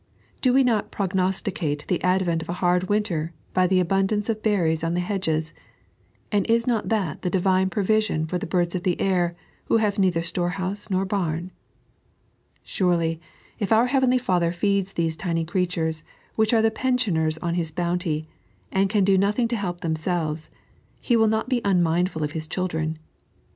[0.41, 4.83] Do we not prognosticate the advent of a hard winter by the abundance of berries
[4.83, 5.53] on the hedges,
[6.31, 9.35] and ia not that the Divine provision for the birds of the air,
[9.65, 11.53] who have neither storehouse nor bam t
[12.63, 13.21] Surely,
[13.59, 16.03] if our heavenly Father feeds these tiny creatures,
[16.35, 18.27] which are the penmonerB on His bounty,
[18.71, 20.49] and can do nothing to help themselves,
[20.99, 22.95] He will not be unmindful of His ehildren